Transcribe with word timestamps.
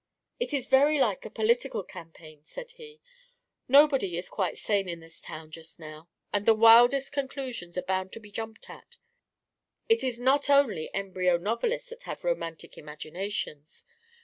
"It 0.39 0.51
is 0.51 0.65
very 0.67 0.99
like 0.99 1.25
a 1.25 1.29
political 1.29 1.83
campaign," 1.83 2.41
said 2.43 2.71
he. 2.71 3.01
"Nobody 3.67 4.17
is 4.17 4.29
quite 4.29 4.57
sane 4.57 4.89
in 4.89 4.99
this 4.99 5.21
town 5.21 5.51
just 5.51 5.79
now, 5.79 6.09
and 6.33 6.47
the 6.47 6.55
wildest 6.55 7.11
conclusions 7.11 7.77
are 7.77 7.83
bound 7.83 8.11
to 8.13 8.19
be 8.19 8.31
jumped 8.31 8.67
at. 8.67 8.97
It 9.87 10.03
is 10.03 10.19
not 10.19 10.49
only 10.49 10.91
embryo 10.91 11.37
novelists 11.37 11.89
that 11.89 12.01
have 12.09 12.23
romantic 12.23 12.79
imaginations. 12.79 13.85